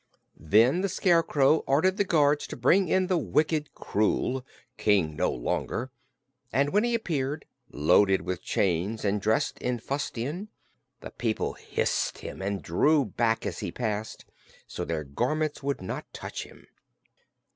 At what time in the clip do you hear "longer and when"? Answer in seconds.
5.31-6.83